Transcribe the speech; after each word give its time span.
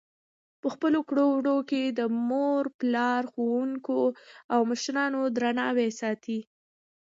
په 0.61 0.67
خپلو 0.73 0.99
کړو 1.09 1.25
وړو 1.31 1.57
کې 1.69 1.83
د 1.87 2.01
مور 2.29 2.63
پلار، 2.79 3.21
ښوونکو 3.33 3.99
او 4.53 4.59
مشرانو 4.71 5.21
درناوی 5.35 5.89
ساتي. 6.01 6.39